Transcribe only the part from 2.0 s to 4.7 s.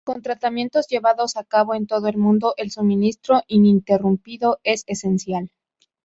el mundo, el suministro ininterrumpido